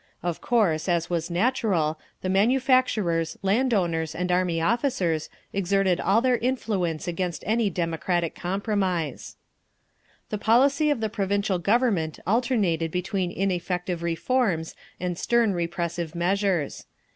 [0.23, 6.39] Of course, as was natural, the manufacturers, land owners and army officers exerted all their
[6.39, 9.35] influence against any democratic compromise….
[10.31, 16.87] The policy of the Provisional Government alternated between ineffective reforms and stern repressive measures.